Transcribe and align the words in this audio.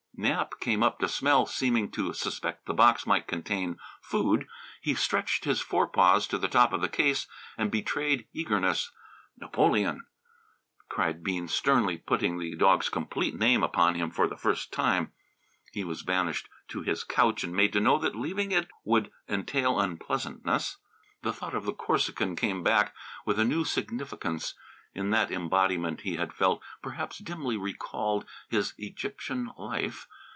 Nap 0.23 0.59
came 0.59 0.83
up 0.83 0.99
to 0.99 1.07
smell, 1.07 1.47
seeming 1.47 1.89
to 1.89 2.13
suspect 2.13 2.65
that 2.65 2.71
the 2.71 2.75
box 2.75 3.07
might 3.07 3.25
contain 3.25 3.79
food. 4.03 4.45
He 4.79 4.93
stretched 4.93 5.45
his 5.45 5.61
forepaws 5.61 6.27
to 6.27 6.37
the 6.37 6.47
top 6.47 6.73
of 6.73 6.81
the 6.81 6.89
case 6.89 7.25
and 7.57 7.71
betrayed 7.71 8.27
eagerness. 8.31 8.91
"Napoleon!" 9.35 10.05
cried 10.89 11.23
Bean 11.23 11.47
sternly, 11.47 11.97
putting 11.97 12.37
the 12.37 12.55
dog's 12.55 12.87
complete 12.87 13.33
name 13.33 13.63
upon 13.63 13.95
him 13.95 14.11
for 14.11 14.27
the 14.27 14.37
first 14.37 14.71
time. 14.71 15.11
He 15.73 15.83
was 15.83 16.03
banished 16.03 16.49
to 16.67 16.83
his 16.83 17.03
couch 17.03 17.43
and 17.43 17.53
made 17.55 17.73
to 17.73 17.79
know 17.79 17.97
that 17.97 18.15
leaving 18.15 18.51
it 18.51 18.67
would 18.83 19.09
entail 19.27 19.79
unpleasantness. 19.79 20.77
The 21.23 21.33
thought 21.33 21.55
of 21.55 21.63
the 21.65 21.73
Corsican 21.73 22.35
came 22.35 22.61
back 22.61 22.93
with 23.25 23.39
a 23.39 23.43
new 23.45 23.65
significance. 23.65 24.53
In 24.93 25.11
that 25.11 25.31
embodiment 25.31 26.01
he 26.01 26.17
had 26.17 26.33
felt, 26.33 26.61
perhaps 26.83 27.17
dimly 27.19 27.55
recalled, 27.55 28.25
his 28.49 28.73
Egyptian 28.77 29.49
life. 29.57 30.05